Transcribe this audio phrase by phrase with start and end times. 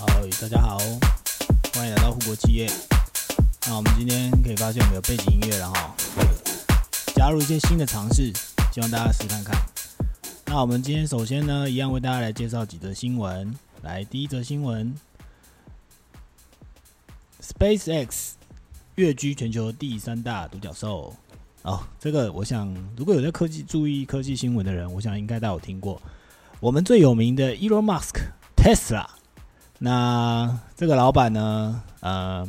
[0.00, 0.06] 好，
[0.40, 0.78] 大家好，
[1.74, 2.70] 欢迎来到护国企业。
[3.66, 5.92] 那我们今天可以发现我们有背景音乐了哈，
[7.16, 8.32] 加入一些新的尝试，
[8.72, 9.60] 希望大家试看看。
[10.46, 13.52] 那我们今天首先呢，一样为大家来介绍几则新闻。
[13.82, 14.94] 来，第一则新闻
[17.42, 18.34] ，SpaceX
[18.94, 21.12] 跃居全球第三大独角兽。
[21.62, 26.00] 哦，这个我想，如果有在科技注意科技新闻的人，我想应该都有听过。
[26.60, 28.20] 我们最有名的 Elon Musk
[28.56, 29.04] Tesla，
[29.78, 32.48] 那这个老板呢，呃，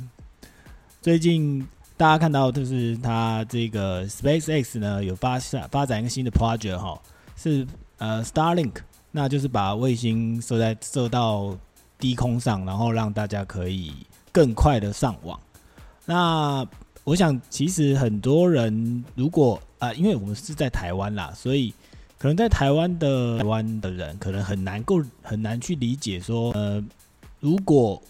[1.01, 1.65] 最近
[1.95, 6.99] 大家看到就是他这个 SpaceX 呢有发展发展一个新的 project 哈，
[7.35, 8.73] 是呃 Starlink，
[9.11, 11.55] 那就是把卫星射在射到
[11.99, 13.93] 低空上，然后让大家可以
[14.31, 15.39] 更快的上网。
[16.05, 16.65] 那
[17.03, 21.73] 我想，其实很多人如果啊，因为我们是在台湾啦，所以
[22.17, 26.83] 可能在台湾的台湾的人可能很难够很难去理解说，呃，
[27.39, 28.01] 如果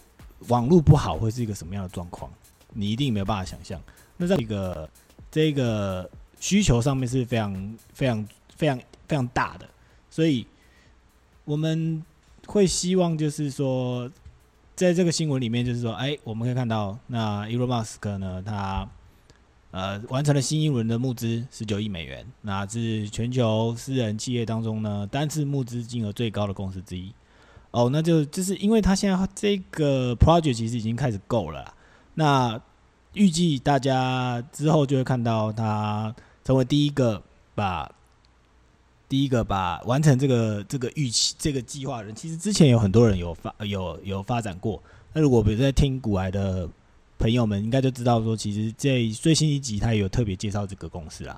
[0.48, 2.30] 网络不好会是一个什么样的状况，
[2.72, 3.80] 你一定没有办法想象。
[4.16, 4.88] 那在一个
[5.30, 8.78] 这个需求上面是非常非常非常
[9.08, 9.68] 非常大的，
[10.10, 10.46] 所以
[11.44, 12.02] 我们
[12.46, 14.10] 会希望就是说。
[14.76, 18.88] 在这个新闻里面，就是说，哎，我们可以看到，那 Elon Musk 呢，他
[19.72, 27.12] 呃完成了新一轮的募资，十九亿美元，那是全球私人企业当中呢单次募资金额最高的公司之一。
[27.70, 31.74] 哦，那就就是因为他现在这个 project 其实已经开始够了，
[32.14, 32.60] 那
[33.14, 37.22] 预计大家之后就会看到他成为第一个
[37.54, 37.90] 把。
[39.10, 44.80] 第一个把完成这个这个预期这个计划人，其实之前有很多人有发有有发展过。
[45.12, 46.68] 那如果比如在听古来的
[47.18, 51.36] 朋友们，应该就知道说，其实这最新一集他也有特别介绍这个公司啦。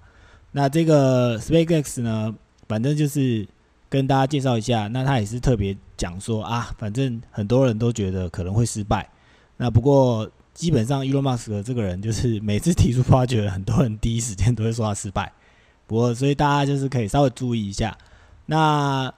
[0.51, 2.37] 那这个 SpaceX 呢，
[2.69, 3.49] 反正就是
[3.93, 4.89] 跟大家介绍一下。
[4.89, 9.07] 那他也是特别讲说啊，反正很多人都觉得可能会失败。
[9.59, 15.31] 那不过基本上 Elon Musk 这个人，就是每次提出发掘，很多人第一时间都会说他失败。
[15.87, 17.95] 不过所以大家就是可以稍微注意一下，
[18.47, 19.13] 那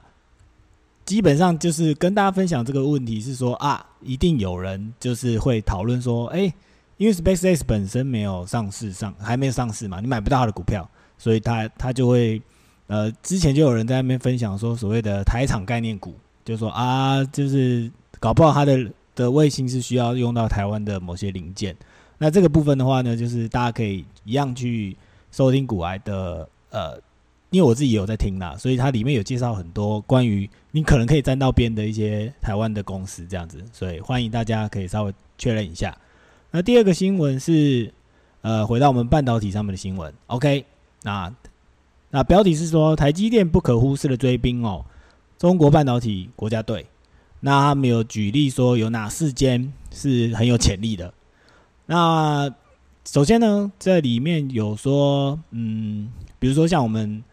[1.05, 6.53] 基本上就是跟大家分享这个问题是说啊，一定有人就是会讨论说，哎，
[6.97, 12.41] 因为 SpaceX 本身没有上市上还没有上市嘛，你买不到它的股票，所以他他就会
[12.87, 16.13] 呃，之前就有人在那边分享说，所谓的台厂概念股，
[16.43, 21.75] 就说啊，就是搞不好它的的卫星是需要用到台湾的某些零件，
[22.17, 24.95] 那这个部分的话呢，就是大家可以一样去
[25.31, 26.47] 收听股癌的。
[26.71, 26.99] 呃，
[27.51, 35.97] 因为我自己也有在听啦，所以它里面有介绍很多关于你可能可以沾到边的一些台湾的公司这样子，所以欢迎大家可以稍微确认一下。
[36.51, 37.93] 那第二个新闻是，
[38.41, 40.13] 呃，回到我们半导体上面的新闻。
[40.27, 40.65] OK，
[41.03, 41.33] 那
[42.11, 44.85] 那标题是说台积电不可忽视的追兵哦，
[45.37, 46.85] 中国半导体国家队。
[47.41, 51.13] 那他们有举例说有哪四间是很有潜力的。
[51.85, 52.53] 那
[53.05, 56.11] 首先呢，这里面有说，嗯。
[56.37, 57.23] 比如说像我们，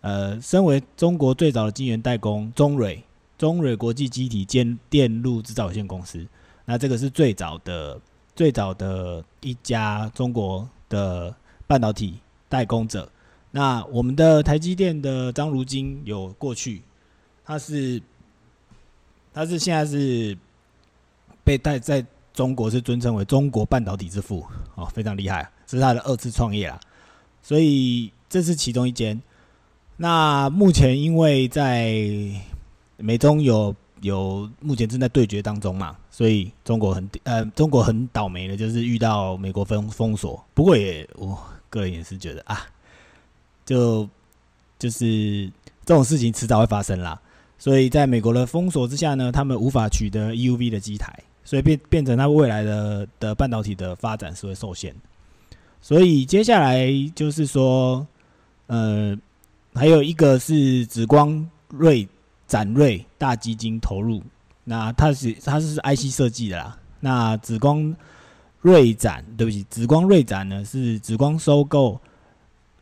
[0.00, 3.02] 呃，身为中国最早的晶圆代工中蕊，
[3.36, 6.24] 中蕊国际机体建电路制造有限公司，
[6.66, 8.00] 那这个是最早的
[8.36, 11.34] 最早的一家中国的
[11.66, 13.10] 半导体代工者。
[13.50, 16.82] 那我们的台积电的张如金有过去，
[17.44, 18.00] 他是
[19.32, 20.36] 他是现在是
[21.44, 26.80] 被带在中国是尊称为中国半导体之父，哦，非常厉害，这是他的二次创业啦，
[27.42, 28.12] 所以。
[28.30, 29.20] 这是其中一间。
[29.96, 32.00] 那目前因为在
[32.96, 40.40] 美中有有目前正在对决当中嘛，所以中国很呃中国很倒霉的，就是遇到美国封封锁。
[40.54, 41.36] 不过也我
[41.68, 42.64] 个人也是觉得啊，
[43.70, 44.08] 就
[44.78, 45.50] 就是
[45.84, 47.20] 这种事情迟早会发生啦。
[47.56, 54.94] 所以在美国的封锁之下呢，他们无法取得 EUV 的机台，所以变变成他未来的的半导体的发展是会受限。
[55.80, 58.06] 所以接下来就是说。
[58.72, 59.18] 呃，
[59.74, 62.06] 还有一个是紫光瑞
[62.46, 64.22] 展瑞大基金投入，
[64.62, 66.78] 那它是它是 IC 设计的啦。
[67.00, 67.92] 那紫光
[68.60, 72.00] 瑞展，对不起，紫光瑞展呢是紫光收购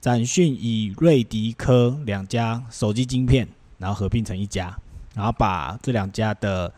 [0.00, 3.48] 展讯与瑞迪科两家手机晶片，
[3.78, 4.76] 然后合并成一家，
[5.14, 6.72] 然后把这两家的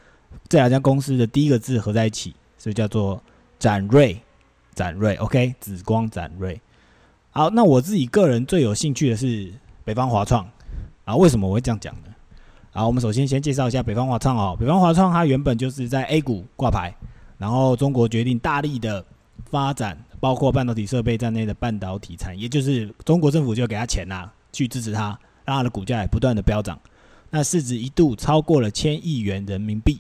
[0.49, 3.23] 这两家公司的第一个字合在一起，所以叫做
[3.59, 4.19] 展瑞
[4.75, 5.15] 展瑞。
[5.17, 6.61] OK，紫光展瑞。
[7.31, 9.53] 好，那我自己个人最有兴趣的是
[9.85, 10.49] 北方华创
[11.05, 12.15] 啊，为什么我会这样讲呢？
[12.73, 14.57] 啊，我们首先先介绍一下北方华创哦。
[14.59, 16.95] 北方华创它原本就是在 A 股挂牌，
[17.37, 19.05] 然后中国决定大力的
[19.51, 26.79] 发展，包括半导体设备在内的半导体产业，就是中国政府就给他钱呐，去支持它，让它的股价也不断的飙涨，
[27.31, 29.99] 那市值一度超过了千亿元人民币。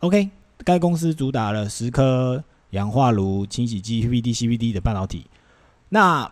[0.00, 0.28] OK，
[0.64, 5.26] 该公司主打了十颗氧化炉、清洗机、PVD、CVD 的半导体。
[5.88, 6.30] 那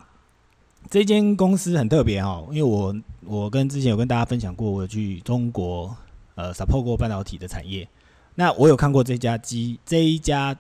[0.91, 2.95] 这间公司很特别哦，因为我
[3.25, 5.95] 我跟之前有跟大家分享过，我去中国
[6.35, 7.87] 呃 support 过半导体的产业。
[8.35, 10.57] 那我有看过这家机这一家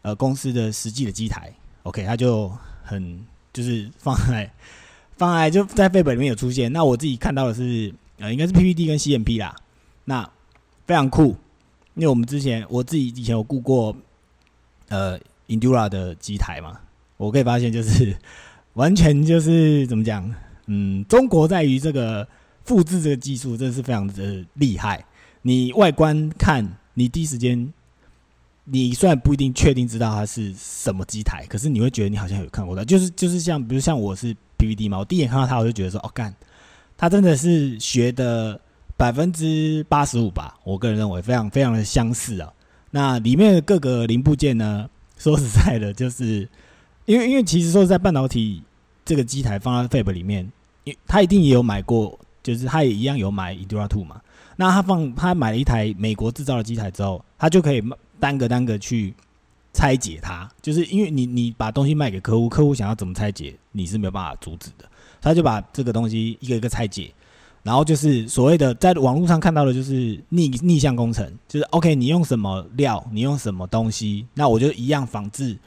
[0.00, 2.52] 呃公司的实际的机台，OK，他就
[2.82, 4.50] 很就是放在
[5.16, 6.72] 放在就在废本里面有出现。
[6.72, 9.54] 那我自己看到的是呃应该是 PPT 跟 CMP 啦，
[10.04, 10.28] 那
[10.86, 11.36] 非常酷，
[11.94, 13.96] 因为我们之前我自己以前有雇过
[14.88, 15.18] 呃
[15.48, 16.80] Endura 的机台嘛，
[17.16, 18.16] 我可以发现就是
[18.74, 20.34] 完全就是怎么讲，
[20.66, 22.26] 嗯，中国在于这个
[22.64, 25.04] 复制这个技术真的是非常的厉害。
[25.42, 27.72] 你外观看，你第一时间，
[28.64, 36.32] 你虽然不一定确定知道它是什么机台，可是你会觉得你好像有看过的，就是就是像比如像我是 PVD 嘛，我第一眼看到它，我就觉得说，哦干，
[36.96, 38.60] 它真的是学的
[38.96, 42.52] 百分之八十五吧，我个人认为非常非常的相似啊。
[42.92, 44.88] 那里面的各个零部件呢，
[45.18, 46.48] 说实在的，就是
[47.06, 48.62] 因为因为其实说在半导体
[49.04, 50.48] 这个机台放在 Fab 里面，
[50.84, 54.20] 因他一定也有买过，就是他也一样有买 Endura Two 嘛。
[54.54, 57.82] 那他放他买了一台美国制造的机台之后，他就可以
[58.22, 59.12] 单个单个去
[59.72, 64.84] 拆解它，就是因为你你把东西卖给客户，客户想要怎么拆解，你是没有办法阻止的。
[65.20, 67.12] 他就把这个东西一个一个拆解，
[67.64, 75.58] 然后就是所谓的在网络上看到的，就是逆逆向工程，就是 OK，你用什么料，你用什么东西，那我就一样仿制，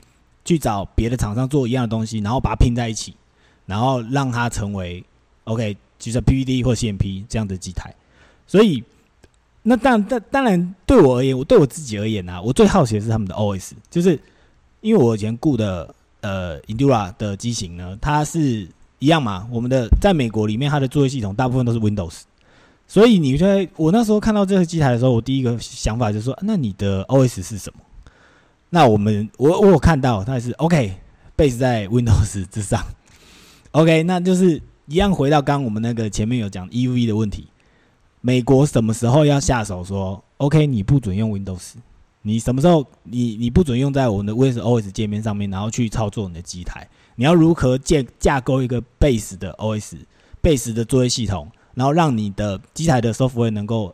[0.46, 3.13] 去找别的厂商做一样的东西，然后把它拼在一起，
[3.66, 5.04] 然后让它成为
[5.44, 7.94] OK，就是 PVD 或 CMP 这样的机台。
[8.48, 8.84] 所以，
[9.67, 14.19] 那当当当然，对我而言，我对我自己而言呢，我最好奇的是他们的 OS，就是
[14.81, 18.67] 因为我以前雇的呃 Endura 的机型呢，它是
[19.00, 19.47] 一样嘛。
[19.51, 22.21] 我们的在美国里面，它的作业系统大部分都是 Windows，
[22.85, 27.79] 所以你在我那时候看到这个机台的时候，我第一个想法就是说，那你的 OS 是什么？
[28.69, 32.83] 那我们我我有看到它是 OK，base 在 Windows 之上
[33.71, 37.47] ，OK，那就是一样回到刚刚我们那个前面有讲 EV 的问题。
[38.25, 40.66] 美国什么时候要下手说 OK？
[40.66, 41.74] 你不准用 Windows，
[42.24, 46.89] 你什么时候你你不准用在我们的 Windows OS 界面上面，然后去操作你的机台？
[47.18, 53.94] 你要如何建架构一个 Base 的 OS，Base 的作业系统，然后让你的机台的 software 能够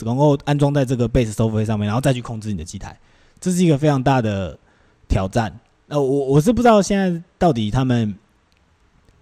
[0.00, 3.00] 能够安装在这个 Base software 上面，然后再去控制你的机台，
[3.40, 4.58] 这是一个非常大的
[5.08, 5.58] 挑战。
[5.88, 8.14] 呃，我我是不知道现在到底他们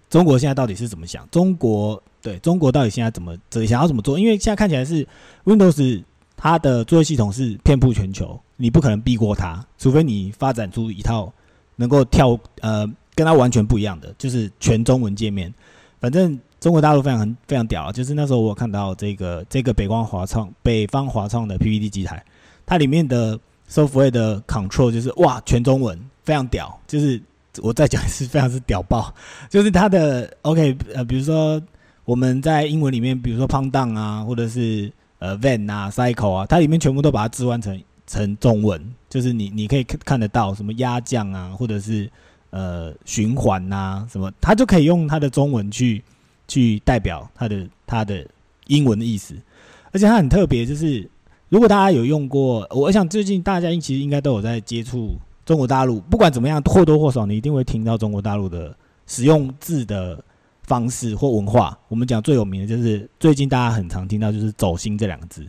[0.09, 2.03] 中国现在到底是怎么想，中国。
[2.21, 4.19] 对中国到底现在怎么怎想要怎么做？
[4.19, 5.07] 因为现在看起来是
[5.45, 6.03] Windows
[6.35, 11.31] 它的作业系统是遍布全球，你不可能避过它，除非你发展出一套
[11.75, 12.85] 能够跳呃
[13.15, 15.53] 跟它完全不一样的，就是全中文界面。
[15.99, 22.23] 反正中国大陆非常很非常屌啊，就是那时候我看到这个这个北光华创北方华创的 PPT 机台，
[22.65, 23.39] 它里面的
[23.69, 26.77] software 的 control 就是哇全中文，非常屌。
[26.87, 27.21] 就是
[27.61, 29.13] 我再讲一次，非常是屌爆，
[29.49, 31.61] 就是它的 OK 呃，比如说。
[32.09, 42.09] 我们在英文里面，比如说 p o n d 啊，或者是呃 van 啊，cycle 啊，它里面全部都把它置换成成中文，就是你你可以看得到什么压降啊，或者是
[42.49, 46.03] 呃循环呐，什么，它就可以用它的中文去
[46.47, 48.25] 去代表它的它的
[48.65, 49.35] 英文的意思，
[49.91, 51.07] 而且它很特别，就是
[51.49, 55.11] 如果大家有用过，我想最近大家其实应该都有在接触
[55.45, 60.23] 中国大陆，不管怎么样或多或少，你一定会听到中国大陆的使用字的。
[60.69, 65.43] 方式或文化，我们讲最有名的就是最近大家很常听到就是“走心”这两个字。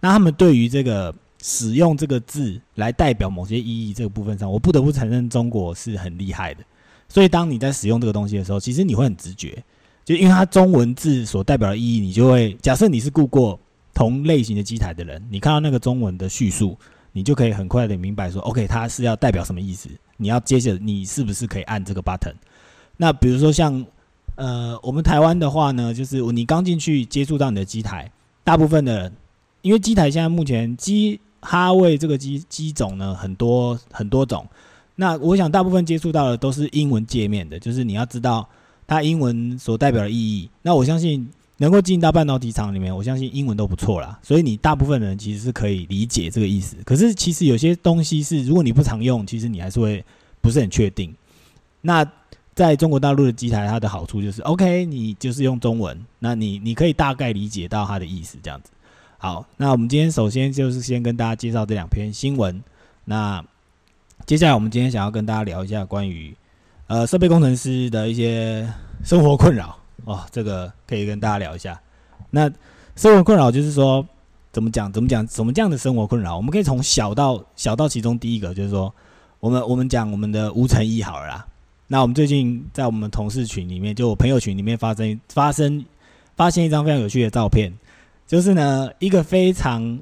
[0.00, 6.62] 那他们对于这个使用这个字来代表某些意义这个部分上，我不得不承认中国是很厉害的。
[7.08, 9.64] 所以当你在使用这个东西的时候，其实你会很直觉，
[10.04, 13.58] 就因为它中文字所代表的意义，你就会假设你是顾过
[13.94, 16.78] 同类型的机台的人，你看到那个中文的叙述，
[17.12, 19.88] 你就可以很快的明白说，OK，它是要代表什么意思。
[20.18, 22.34] 你要接着你是不是可以按这个 button？
[22.98, 23.82] 那比如说像。
[24.36, 28.10] 呃，我们台湾的话呢，就是你刚进去接触到你的机台，
[28.44, 29.12] 大部分的人，
[29.62, 34.46] 因为机台现在目前机哈位这个机机种呢很多很多种，
[34.94, 38.46] 那我想大部分接触到的都是英文界面的，就是你要知道
[38.86, 40.48] 它英文所代表的意义。
[40.62, 46.76] 那我相信能够进到半导体厂里面，我相信英文都不错啦，所以你大部分人其实是可以理解这个意思。
[46.84, 50.04] 可是其实有些东西是如果你不常用，其实你还是会
[50.42, 51.14] 不是很确定。
[51.80, 52.04] 那
[52.56, 58.70] 在中国大陆的机台，它的好处就是，OK，你就是用中文，那你你可以大概理解到它的意思，这样子。
[59.18, 62.58] 好，那我们今天首先就是先跟大家介绍这两篇新闻。
[63.04, 63.44] 那
[64.24, 66.34] 接下来我们今天想要跟大家聊一下关于
[66.86, 68.66] 呃设备工程师的一些
[69.04, 71.78] 生活困扰哦，这个可以跟大家聊一下。
[72.30, 72.50] 那
[72.94, 74.02] 生活困扰就是说，
[74.50, 74.90] 怎么讲？
[74.90, 75.26] 怎么讲？
[75.26, 76.34] 怎么这样的生活困扰？
[76.34, 78.94] 我们可以从小到小到其中第一个，就是说，
[79.40, 81.46] 我们我们讲我们的吴成一好了啦。
[81.88, 85.84] 那我们最近在我们同事群里面，就我朋友群里面发生发生
[86.34, 87.72] 发现一张非常有趣的照片，
[88.26, 89.98] 就是呢一个非常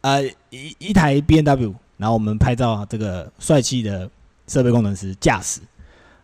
[0.00, 4.10] 呃一一台 B N W，然后我们拍照这个帅气的
[4.46, 5.60] 设备工程师驾驶，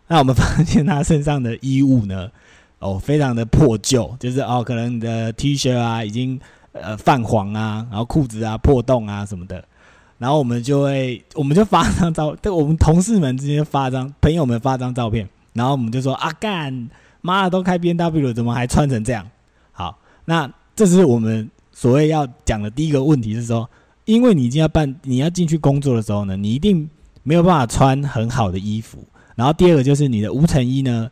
[0.07, 2.31] 那我们发现他身上的衣物呢，
[2.79, 6.39] 哦非常的破旧，就是哦可能你的 T 恤啊已经
[6.71, 9.63] 呃泛黄啊，然后裤子啊破洞啊什么的。
[10.17, 16.89] 然后我们就会，我们就发张照，对，我们同事们之间发张，朋友们发张照片，然后我们就说啊干，
[17.21, 19.27] 妈的都开 B N W 了，怎么还穿成这样？
[19.71, 23.69] 好，那这是我们所谓要讲的第一个问题是说，
[24.05, 26.89] 因为你已经要办，你要进去工作的时候呢，你一定
[27.21, 28.97] 没有办法穿很好的衣服。
[29.35, 31.07] 然后第二个就是你的无尘衣呢，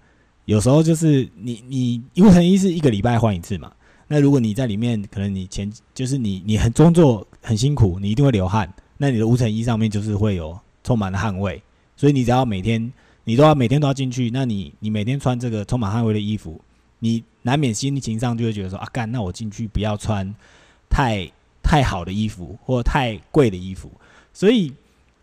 [0.45, 3.71] 有时候就是你你无尘衣是一个礼拜换一次嘛，
[4.07, 8.67] 那如果你在里面，可能你前就是你你很工作很辛苦，你一定会流汗。
[8.97, 11.61] 那你的无尘衣上面就是会有充满了汗味，
[11.97, 12.91] 所以你只要每天
[13.25, 16.61] 你都要每天都要进去，那你你每天穿这个充满汗味的衣服，
[16.99, 20.33] 你难免心情上就会觉得说啊干，那我进去不要穿
[20.89, 21.29] 太
[21.61, 23.91] 太好的衣服或太贵的衣服。
[24.31, 24.71] 所以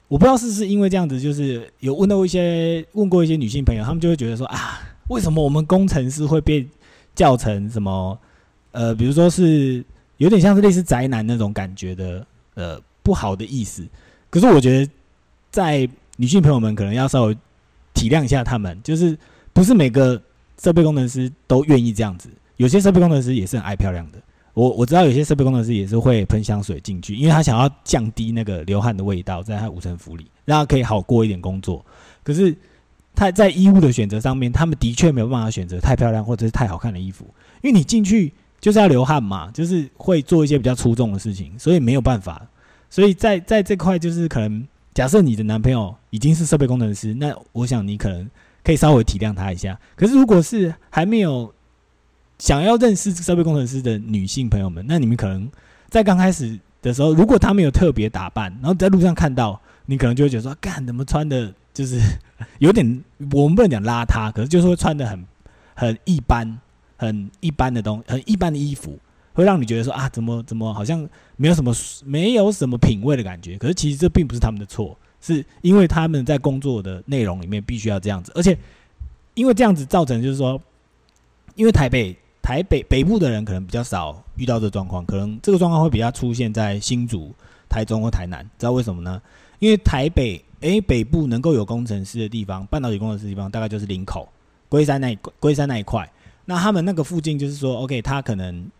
[0.09, 6.67] 我不知道是不是因为这样子，就是有问到一些问过一些女性朋友，她们就会觉得说啊，为什么我们工程师会被
[7.15, 8.19] 叫成什么
[8.73, 9.85] 呃，比如说是
[10.19, 12.79] 有点像是类似宅男那种感觉的呃。
[13.03, 13.87] 不好的意思，
[14.31, 14.93] 可是我觉得，
[15.51, 17.37] 在女性朋友们可能要稍微
[17.95, 19.19] 体谅一下他们，就是
[19.53, 20.21] 不是每个
[20.63, 24.19] 设备工程师都愿意这样子，有些设备工程师也是很爱漂亮的。
[24.55, 31.85] 我我知道有些设备工程师也是会喷香水进去，因为他想要降低那个流汗的味道，在他五层服里，让他可以好过一点工作。
[32.23, 32.55] 可是
[33.15, 37.25] 他在衣物的选择上面，他们的确没有办法选择太漂亮或者是太好看的衣服，
[37.63, 42.47] 因为你进去就是要流汗嘛，就是会做一些比较出众的事情，所以没有办法。
[42.93, 48.29] 所以在在这块，就是可能假设你的男朋友已经是设备工程师，那我想你可能
[48.63, 49.81] 可以稍微体谅他一下。
[49.97, 51.51] 可是如果是还没有
[52.39, 55.51] 想要认识设备工程师的女性朋友们，那你们可能
[55.89, 61.99] 在刚开始的时候，如果他没有特别打扮，然后在路上看到你，可能就会觉得说：“干，怎么穿的，就是
[62.61, 65.25] 有点我们不能讲邋遢，可是就是会穿的很
[65.75, 66.59] 很一般，
[66.99, 68.99] 很一般的东，很一般的衣服。”
[69.35, 71.75] 会让你觉得说啊，怎么怎么好像没有什么
[72.05, 73.57] 没有什么品味的感觉。
[73.57, 78.57] 可是其实这并不是他们的错，是因为他们在工作的内容里面必须要这样子，而且
[79.35, 80.61] 因为这样子造成就是说，
[81.55, 87.35] 因为台北台北北部的人可能比较少遇到这状况，可能这个状况会比较出现在新竹、
[87.69, 88.43] 台中或台南。
[88.59, 89.21] 知道为什么呢？
[89.59, 94.29] 因为台北诶北部能够有工程师的地方，半导体工程师的地方大概就是林口、
[94.69, 96.07] 龟山那龟山那一块。
[96.45, 98.71] 那他们那个附近就是说，OK，他可能。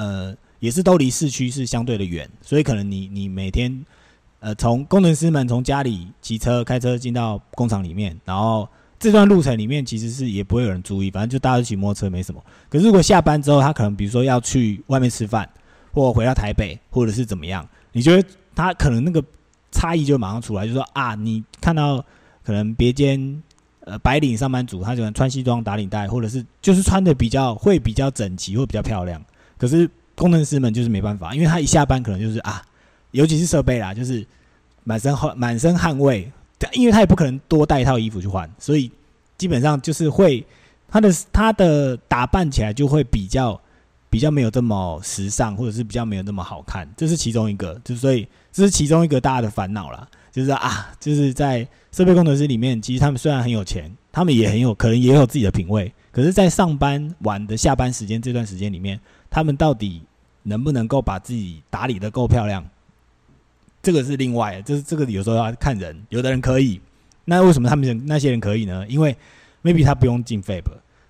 [0.00, 3.84] 呃，也是都离市区是相对的远，所以可能你你每天，
[4.38, 8.66] 呃，从工程师们从家里骑车开车进到工厂里面，然后
[8.98, 12.42] 这段路程里面其实是也不会有人注意，反正就大家都骑摩托车没什么。
[12.70, 15.46] 可是如果下班之后，他可能比如说要去外面吃饭，
[15.92, 19.22] 或回到台北，或者是怎么样，你觉得他可能那个
[19.70, 22.02] 差异就马上出来，就说啊，你看到
[22.42, 23.42] 可能别间
[23.80, 29.22] 呃白领上班族，他喜欢穿西装打领带，或者是就是穿的比较会比较整齐或比较漂亮。
[29.60, 32.62] 可是工程师们就是没办法，因为他一下班可能就是啊，
[33.10, 34.26] 尤其是设备啦，就是
[34.84, 36.32] 满身汗满身汗味，
[36.72, 38.90] 因为他也不可能多带一套衣服去换，所以
[39.36, 40.42] 基本上就是会
[40.88, 43.60] 他的他的打扮起来就会比较
[44.08, 58.98] 比较没有这么时尚，或者是比较没有那么好看，这是其中一个，就所以这是其中一个大家的烦恼啦，就是啊，就是在设备工程师里面，其实他们虽然很有钱，他们也很有可能也有自己的品味，可是，在上班晚的下班时间这段时间里面。
[59.30, 60.02] 他们到底
[60.42, 62.62] 能不能够把自己打理的够漂亮？
[63.80, 65.96] 这个是另外，就是这个有时候要看人。
[66.08, 66.80] 有的人可以，
[67.24, 68.84] 那为什么他们那些人可以呢？
[68.88, 69.16] 因为
[69.62, 70.64] maybe 他不用进 Fab，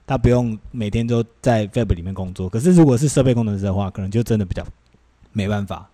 [0.06, 2.48] 他不用每天都在 Fab 里面工作。
[2.48, 4.64] 可是如果是设备工程师的话，可能就真的比较
[5.32, 5.88] 没办法。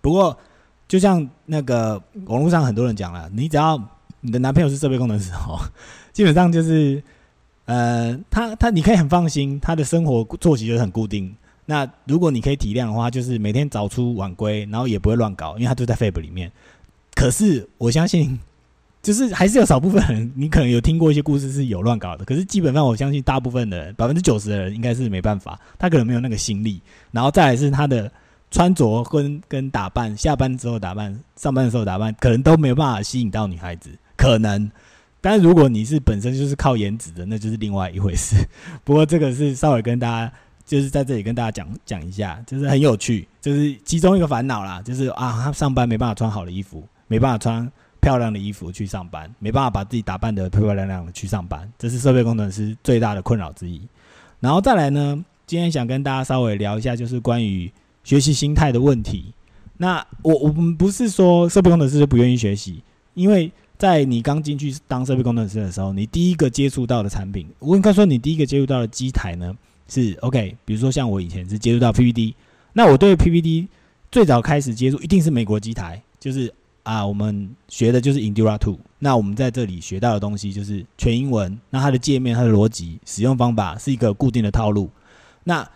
[0.00, 0.36] 不过，
[0.88, 3.80] 就像那个网络上很多人讲了，你只要
[4.20, 5.58] 你的男朋友是设备工程师哦，
[6.12, 7.02] 基本上就是。
[7.66, 11.34] 呃，他他你可以很放心，他的生活作息就是很固定。
[11.66, 16.52] 那如果你可以体谅的话，就是每天早出晚归，然后也不会乱搞，因为他就在 Fab 里面。
[17.14, 18.38] 可是我相信，
[19.02, 22.24] 就是还是有少部分人，你可能有听过一些故事是有乱搞的。
[22.24, 26.80] 可是基本上我相信，大部分的人， 百分之九十的人应该是没办法，他可能没有那个心力。
[27.12, 28.10] 然后再来是他的
[28.50, 34.70] 穿着跟跟打扮，下班之后打扮，上班的时候打扮，可能都没有办法吸引到女孩子，可能。
[35.20, 38.36] 但是如果你是本身就是靠颜值的，那就是另外一回事。
[38.84, 40.30] 不过这个是稍微跟大家
[40.66, 53.80] 就是在这里跟大家讲讲一下，就是很有趣，就是其中一个烦恼啦，就是啊，他上班没办法穿好的衣服，没办法穿漂亮的衣服去上班，没办法把自己打扮的漂漂亮亮的去上班，这是设备工程师最大的困扰之一。
[54.40, 57.70] 然后再来呢，今天想跟大家稍微聊一下，就是关于
[58.02, 59.32] 学习心态的问题。
[59.76, 69.54] 那我我们不是说设备工程师就不愿意学习，因为在你刚进去当设备工程师的时候，你第一个接触到的产品，我应该说你第一个接触到的机台呢。
[69.88, 72.34] 是 OK，比如说像我以前是接触到 PPD，
[72.72, 73.68] 那我对 PPD
[74.10, 84.90] 最早开始接触一定是美国机台，就是啊，我们学的就是 Endura Two，那我们在这里学到的东西就是全英文，那它的界面、它的逻辑、使用方法是一个固定的套路。
[85.44, 85.68] 那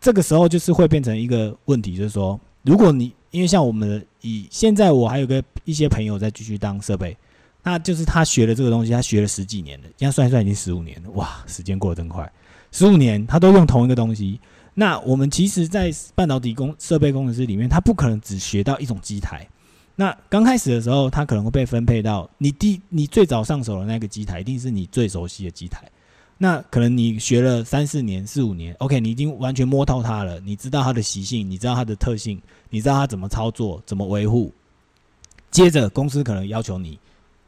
[0.00, 7.16] 这个时候就是会变成一个问题，就是说，如果你因为像我们以现在我还有个一些朋友在继续当设备，
[7.62, 12.30] 那就是他学了这个东西，他学了十几年了，现在算一算已经十五年了，哇，时间过得真快。
[12.74, 14.40] 十五年，他都用同一个东西。
[14.74, 19.46] 那我们其实，在半导体工设备工程师里面，他不可能只学到一种机台。
[19.94, 25.88] 那刚开始的时候，他可能会被分配到你第你最早上手的那个机台，一定是你最熟悉的机台。
[26.36, 34.52] 那可能你学了三四年、四五年，OK，你已经完全摸透它了，你知道它的习性，你知道它的特性，你知道它怎么操作、怎么维护。
[35.52, 36.98] 接着，公司可能要求你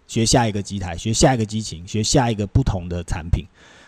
[0.07, 3.45] 学下一个机台，学下一个机型，学下一个不同的产品。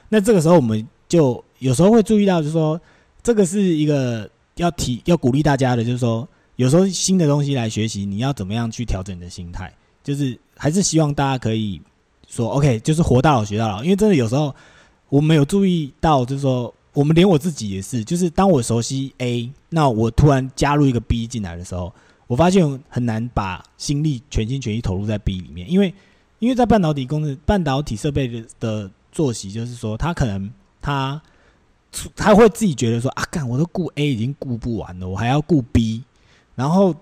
[0.08, 2.78] 那这个时候，我们就有时候会注意到，就是说，
[3.22, 9.72] 这个是一个要提要鼓励大家的，就是说，有时候新的东西来学习，你要怎么样去调整你的心态？
[10.04, 11.80] 就是还是希望大家可以
[12.28, 13.82] 说，OK，就是活到老学到老。
[13.82, 14.54] 因为真的有时候
[15.08, 21.92] 我们有注意到，就是说，我们连我自己也是，就是当我熟悉 A，那我突然加入一个 B 进来的时候，
[22.26, 25.92] 我发现很难把心力全心全意投入在 B 里面，因为
[26.38, 30.50] 因为在半导体工程、半导体设备的的作息，就是说，它可能。
[30.80, 31.20] 他
[32.14, 36.02] 他会自己觉得说啊，干我都顾 A 已经顾不完了，我还要顾 B，
[36.54, 36.94] 然后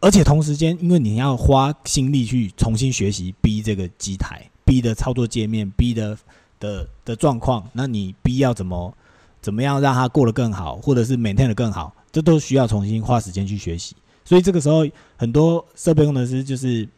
[0.00, 6.18] 而且同时间，因为你要花心力去重新学习 B 这个机台，B 的操作界面，B 的
[6.58, 8.94] 的的状况，那你 B 要怎么
[9.40, 13.94] 怎么样让它过得更好，或者是 maintain 的更好，这都需要重新花时间去学习。
[14.24, 14.86] 所以这个时候，
[15.16, 16.88] 很多设备工程师就是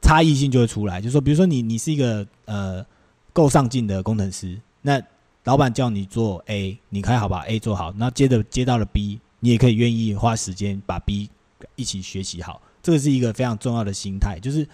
[0.00, 2.84] 差异性就会出来，就说比如说你你是一个呃
[3.32, 5.00] 够上进的工程师，那
[5.44, 11.28] 老板叫你做 A，你可以好把 A 做好，那接着接到了 B，你也可以愿意花时间把 B
[11.74, 12.62] 一起学习好。
[12.80, 14.64] 这个是一个非常重要的心态，就是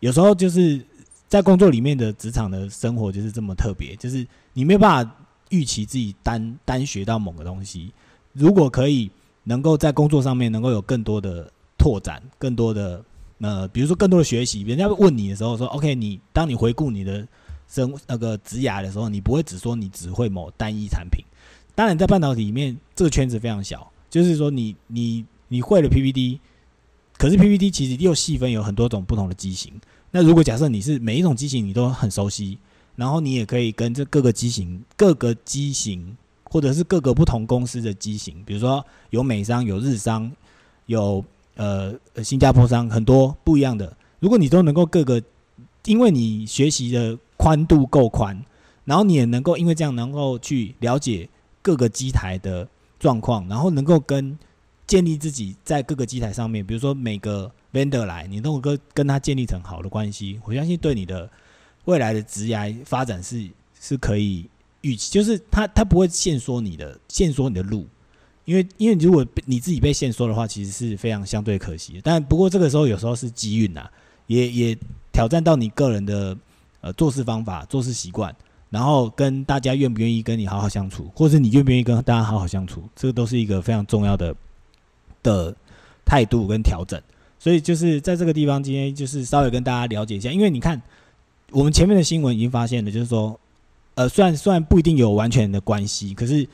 [0.00, 0.82] 有时候就是
[1.28, 5.14] 在工作里面的职场的生活就是这么特别，就是你没有办法
[5.50, 7.92] 预期自己单单学到某个东西。
[8.32, 9.10] 如果可以
[9.42, 13.04] 能够在工作上面能够有更多的拓展，更多的
[13.40, 17.28] 呃，比如说更多的学习，人家问你的时候说 OK，你当你回顾你的。
[17.68, 21.24] 生那个职涯的时候，你不会只说你只会某单一产品。
[21.74, 26.38] 当然，在半导体里面，这个圈子非常小，就是说你你你会了 PPT，
[27.18, 29.72] 可是 PPT 其实又细分有很多种不同的机型。
[30.12, 32.58] 那如果假设你是每一种机型你都很熟悉，
[32.94, 40.30] 然后你也可以跟这各个机型、各个机型，或者是各个不同公司的机型，比如说有美商、有日商、
[40.86, 41.24] 有
[41.56, 43.96] 呃新加坡商，很多不一样的。
[44.20, 45.20] 如果你都能够各个，
[45.86, 47.18] 因为你学习的。
[47.44, 48.42] 宽度够宽，
[48.86, 51.28] 然后你也能够因为这样能够去了解
[51.60, 52.66] 各个机台的
[52.98, 54.38] 状况，然后能够跟
[54.86, 60.40] 建立自己在各个机台上面，比如说每个 vendor 来，你都能够跟他建立成好的关系。
[60.46, 61.30] 我相信对你的
[61.84, 63.46] 未来的职业发展是
[63.78, 64.48] 是可以
[64.80, 67.86] 预期，就是他他不会限缩你的限缩你的路，
[68.46, 72.00] 因为因为如果你自己被限缩的话，其实是非常相对可惜。
[72.02, 73.86] 但不过这个时候有时候是机运呐，
[74.28, 74.78] 也也
[75.12, 76.34] 挑战到你个人的。
[76.84, 78.36] 呃，做事方法、做事习惯，
[78.68, 84.36] 然后跟大家愿不愿意跟你好好相处，或是你愿不愿意跟大家好好相处，这个都是一个非常重要的
[85.22, 85.56] 的
[86.04, 87.00] 态度跟调整。
[87.38, 90.78] 所以就是在这个地方，今天就是稍微跟大家了解一下，因为你看
[91.52, 93.40] 我们前面的新闻已经发现了，就是说，
[93.94, 96.46] 呃，虽然虽然不一定有完全的关系，可是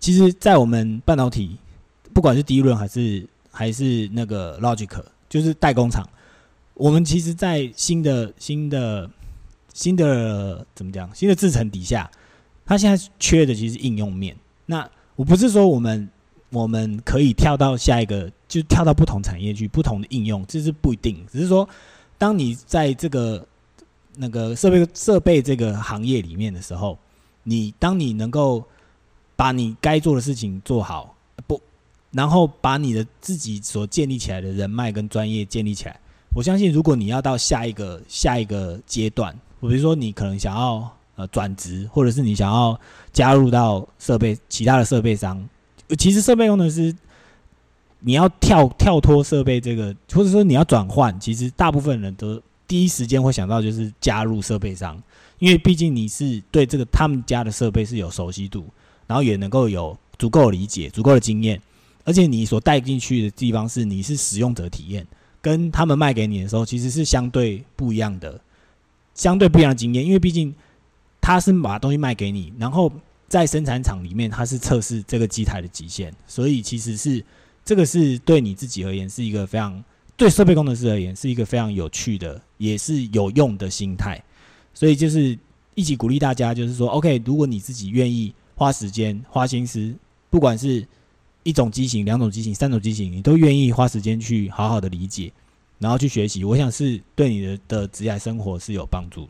[0.00, 1.56] 其实，在我们半导体，
[2.12, 4.90] 不管是第一轮还是还是那个 Logic，
[5.28, 6.04] 就是代工厂，
[6.74, 9.08] 我们其实，在新的新的。
[9.76, 11.14] 新的怎么讲？
[11.14, 12.10] 新的制程底下，
[12.64, 14.34] 它现在缺的其实应用面。
[14.64, 16.08] 那我不是说我们
[16.48, 21.22] 我们可以跳到下一个，就跳到不同产业去，不同的应用，这是不一定。
[21.30, 21.68] 只是说，
[22.16, 23.46] 当你在这个
[24.16, 26.98] 那个设备设备这个行业里面的时候，
[27.42, 28.64] 你当你能够
[29.36, 31.14] 把你该做的事情做好，
[31.46, 31.60] 不，
[32.12, 36.00] 然后把你的自己所建立起来的人脉跟专业建立起来，
[36.34, 39.38] 我相信，如果你要到下一个下一个阶段。
[39.66, 42.78] 比如说，你可能想要呃转职，或者是你想要
[43.12, 45.46] 加入到设备其他的设备商
[45.98, 46.94] 其实设备工程师，
[48.00, 55.00] 你要跳跳脱设备这个，或者说你要转换，其实大部分人都第一时间会想到就是加入设备商，
[55.38, 58.64] 因为毕竟你是对这个他们家的设备是有熟悉度，
[59.06, 61.60] 然后也能够有足够的理解、足够的经验，
[62.04, 65.06] 而且你所带进去的地方是你是使用者体验，
[65.40, 68.40] 跟他们卖给你的时候其实是相对不一样的，
[69.16, 70.54] 相对不一样的经验，因为毕竟
[71.20, 72.92] 他是把东西卖给你，然后。
[73.28, 77.22] 在生产厂里面，它是测试这个机台的极限，所以其实是
[77.64, 79.82] 这个是对你自己而言是一个非常
[80.16, 84.22] 对设备工程师而言是一个非常有趣的，也是有用的心态。
[84.72, 85.36] 所以就是
[85.74, 89.92] 一起鼓励大家，就是说，OK，如果你自己愿意花时间、花心思，
[90.30, 90.86] 不管是
[91.42, 95.32] 一种机型、两种机型、三种机型，你都愿意花时间去好好的理解，
[95.78, 99.28] 然后去学习，我想是对你的的职业生活是有帮助。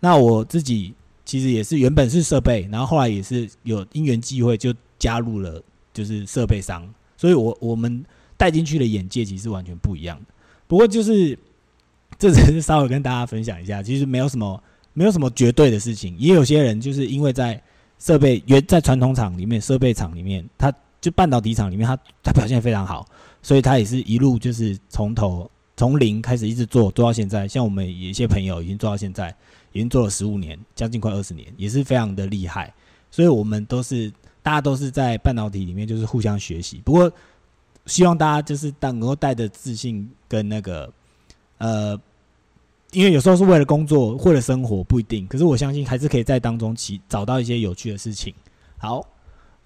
[0.00, 0.94] 那我自己。
[1.22, 5.62] 其实也是原本是设备，然后后来也是有因缘际会就加入了，
[5.94, 8.04] 就是设备商，所以我我们
[8.36, 10.20] 带进去的眼界其实完全不一样。
[10.66, 11.38] 不过就是
[12.18, 14.60] 这只是稍微跟大家分享一下，其实没有什么
[14.92, 17.62] 没有什么绝对的事情，也有些人就是因为在
[18.00, 23.06] 设备原在传统厂里面设备厂里面，他就半导体厂里面他他表现非常好，
[23.40, 25.48] 所以他也是一路就是从头
[25.80, 29.34] 从零开始一直做做到现在，像我们有一些朋友已经做到现在。
[29.72, 32.74] 已经做了十五年，将近快二十年，也是非常的厉害。
[33.08, 34.12] 所以，我们都是
[34.42, 36.82] 大家都是在半导体里面，就是互相学习。
[36.84, 37.10] 不过，
[37.86, 40.92] 希望大家就是当能够带着自信跟那个
[41.58, 41.96] 呃，
[42.90, 45.24] 因为有时候是为了工作，或者生活，不一定。
[45.28, 48.34] 可是，我相信还是可以在当中起找到一些有趣的事情。
[48.76, 49.06] 好，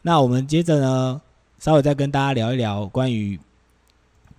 [0.02, 1.22] 那我们接着呢，
[1.58, 3.40] 稍微再跟大家聊一聊关于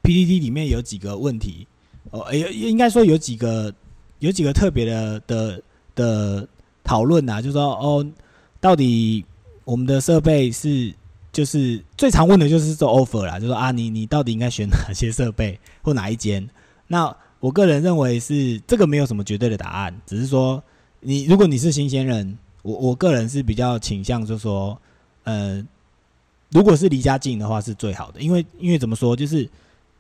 [0.06, 1.68] PPT 里面有几个问题
[2.12, 3.74] 哦，哎，应该说有几个。
[4.20, 5.62] 有几个特别的的
[5.94, 6.48] 的
[6.86, 8.04] 讨论啊，就是说哦，
[8.62, 9.24] 到底
[9.66, 10.92] 我们的设备是
[11.34, 16.50] 就是最常问的就是做 offer 啦，就说啊，你你到底应该选哪些设备或哪一间？
[16.88, 20.64] 那我个人认为是这个没有什么绝对的答案，只是说
[21.02, 24.80] 你如果你是新鲜人，我我个人是比较倾向就说，
[25.26, 25.64] 呃，
[26.52, 29.48] 如果是离家近的话是最好的，因为因为怎么说，就是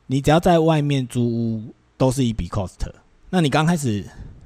[0.07, 2.79] 你只要在外面租屋都是一笔 cost。
[3.29, 4.05] 那你刚开始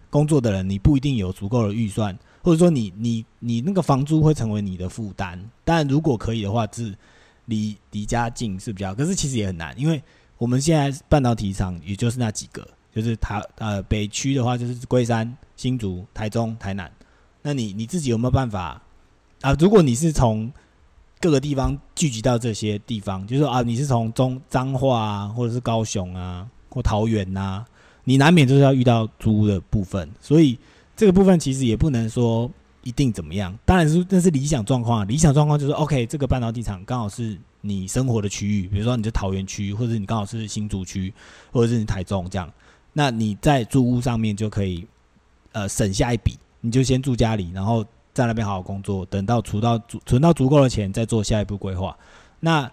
[0.10, 5.40] 工作的人，你不一定有足够的预算，或者说你你你那个房租会成为你的负担。
[5.64, 6.96] 但如果可以的话，是
[7.46, 10.02] 离离家近是比较，可是其实也很难，因为
[10.38, 16.90] 我们现在半导体厂也就是那几个，就是台呃北区的话就是龟山、新竹、台中、台南。
[17.42, 18.82] 那你你自己有没有办法
[19.42, 19.54] 啊？
[19.60, 20.52] 如果你是从
[21.22, 27.66] 各个地方聚集到这些地方，就是说啊，你是从中彰化啊，或者是高雄啊，或桃园呐。
[28.06, 30.58] 你难免就是要遇到租的部分，所以
[30.96, 32.50] 这个部分其实也不能说
[32.82, 33.56] 一定怎么样。
[33.66, 41.14] 当然是那是理想状况，啊理想状况就是 OK，这个半导体厂刚好是你生活的区域，比如说你是桃园区，或者你刚好是新竹区，
[41.52, 42.52] 或者是你台中这样，
[42.94, 44.88] 那你在租屋上面就可以
[45.52, 51.98] 呃省下一笔，你就先住家里，然后在那边好好工作，等到存到足存到足够的钱，再做下一步规划。
[52.40, 52.72] 那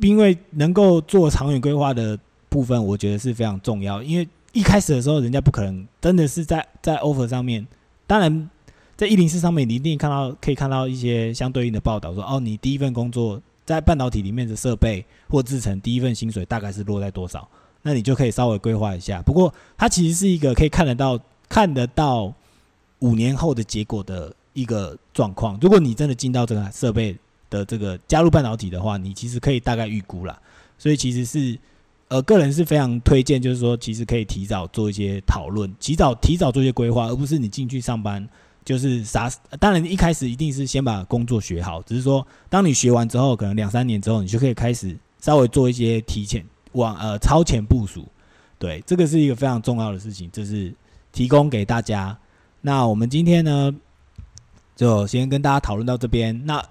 [0.00, 4.28] 因为能够做长远规划的部分，我觉得是非常重要，因为。
[4.54, 7.64] 一开始的时候，人家不可能真的是在在 offer 上面。
[8.06, 8.50] 当然，
[8.96, 17.46] 在一零四上面，你一定看到可以看到一些相对应的报道，说哦，你第一份工作在半导体里面的设备或制成，第一份薪水大概是落在多少？
[17.82, 19.20] 那你就可以稍微规划一下。
[19.20, 22.32] 不过，它其实是一个可以看得到、看得到
[23.00, 25.58] 五年后的结果的一个状况。
[25.60, 27.16] 如果你真的进到这个设备
[27.50, 30.38] 的这个加入半导体的话，你其实可以大概预估了。
[30.78, 31.58] 所以，其实是。
[32.10, 38.26] 呃，个人是非常推荐，就是说，其实可以提早做一些讨论，提早提早做一些规划，而不是你进去上班
[38.64, 39.30] 就是啥。
[39.60, 46.42] 当然，一开始一定是先把工作学好，只是说，当你学完之后，可能两三年之后，你就可以开始稍微做一些提前
[46.72, 48.08] 往呃超前部署。
[48.58, 50.72] 对，这个是一个非常重要的事情，就是
[51.12, 52.16] 提供给大家。
[52.62, 53.70] 那我们今天呢，
[54.78, 56.46] 就先跟大家讨论到这边。
[56.46, 56.64] 那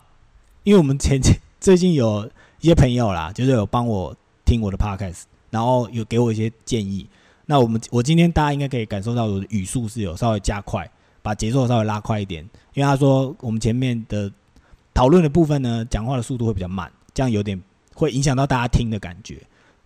[0.64, 1.20] 因为我们前
[1.62, 2.28] 最近有
[2.62, 4.18] 一些朋友啦，就是有帮我。
[4.50, 7.06] 听我的 podcast，然后有给我一些建议。
[7.48, 10.90] 那我们我今天大家应该可以感受到我的语速是有稍微加快，
[11.22, 12.42] 把节奏稍微拉快一点。
[12.74, 14.32] 因为他说我们前面的
[14.94, 17.62] 讨论的部分呢，讲话的速度会比较慢，这样有点
[17.94, 19.38] 会影响到大家听的感觉，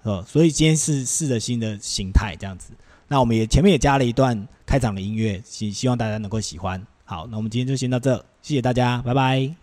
[0.04, 0.24] 哦。
[0.28, 2.74] 所以今天是试着新的形态这样子。
[3.08, 6.86] 那我们也前面也加了一段开场的音乐，希希望大家能够喜欢。
[7.12, 9.61] 好，那我们今天就先到这，谢谢大家，拜拜。